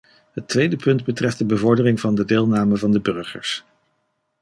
Het 0.31 0.47
tweede 0.47 0.75
punt 0.75 1.03
betreft 1.03 1.37
de 1.37 1.45
bevordering 1.45 1.99
van 1.99 2.15
de 2.15 2.25
deelname 2.25 2.77
van 2.77 2.91
de 2.91 2.99
burgers. 2.99 3.63